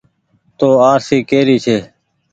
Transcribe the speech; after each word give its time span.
تو 0.57 0.67
آرسي 0.91 1.17
ڪي 1.29 1.39
ري 1.47 1.57
ڇي۔ 1.65 1.77